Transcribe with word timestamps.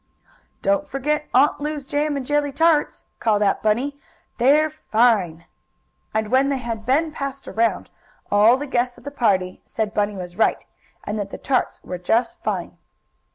"Don't 0.63 0.87
forget 0.89 1.27
Aunt 1.31 1.59
Lu's 1.61 1.83
jam 1.85 2.17
and 2.17 2.25
jelly 2.25 2.51
tarts!" 2.51 3.03
called 3.19 3.43
out 3.43 3.61
Bunny. 3.61 3.99
"They're 4.39 4.71
fine!" 4.71 5.45
And 6.11 6.31
when 6.31 6.49
they 6.49 6.57
had 6.57 6.87
been 6.87 7.11
passed 7.11 7.47
around, 7.47 7.91
all 8.31 8.57
the 8.57 8.65
guests 8.65 8.97
at 8.97 9.03
the 9.03 9.11
party 9.11 9.61
said 9.63 9.93
Bunny 9.93 10.15
was 10.15 10.35
right, 10.39 10.65
and 11.03 11.19
that 11.19 11.29
the 11.29 11.37
tarts 11.37 11.83
were 11.83 11.99
just 11.99 12.41
fine! 12.43 12.79